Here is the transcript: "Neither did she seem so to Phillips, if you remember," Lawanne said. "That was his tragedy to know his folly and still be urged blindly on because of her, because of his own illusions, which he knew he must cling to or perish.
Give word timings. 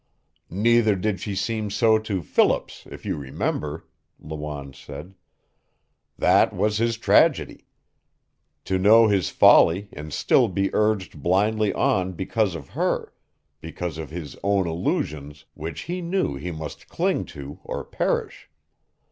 "Neither 0.49 0.95
did 0.95 1.19
she 1.19 1.35
seem 1.35 1.69
so 1.69 1.99
to 1.99 2.23
Phillips, 2.23 2.87
if 2.89 3.05
you 3.05 3.17
remember," 3.17 3.85
Lawanne 4.19 4.73
said. 4.73 5.13
"That 6.17 6.53
was 6.55 6.79
his 6.79 6.97
tragedy 6.97 7.67
to 8.65 8.79
know 8.79 9.09
his 9.09 9.29
folly 9.29 9.89
and 9.93 10.11
still 10.11 10.47
be 10.47 10.73
urged 10.73 11.21
blindly 11.21 11.71
on 11.73 12.13
because 12.13 12.55
of 12.55 12.69
her, 12.69 13.13
because 13.59 13.99
of 13.99 14.09
his 14.09 14.35
own 14.43 14.65
illusions, 14.67 15.45
which 15.53 15.81
he 15.81 16.01
knew 16.01 16.33
he 16.35 16.49
must 16.51 16.89
cling 16.89 17.25
to 17.25 17.59
or 17.63 17.83
perish. 17.83 18.49